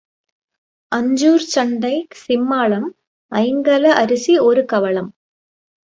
அஞ்சூர்ச் 0.91 1.51
சண்டை 1.51 1.93
சிம்மாளம் 2.21 2.87
ஐங்கல 3.31 3.85
அரிசி 3.95 4.39
ஒரு 4.39 4.65
கவளம். 4.65 5.11